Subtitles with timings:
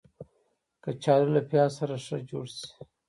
[0.83, 2.67] کچالو له پیاز سره ښه جوړ شي